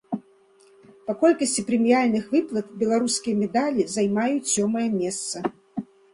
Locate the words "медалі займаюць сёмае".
3.43-4.89